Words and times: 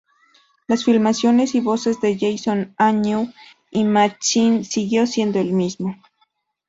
Las 0.65 0.83
filmaciones 0.83 1.53
y 1.53 1.59
voces 1.59 2.01
de 2.01 2.17
Jason 2.17 2.73
Agnew 2.75 3.31
y 3.69 3.83
Matt 3.83 4.17
Chin 4.17 4.65
siguió 4.65 5.05
siendo 5.05 5.39
el 5.39 5.53
mismo. 5.53 5.95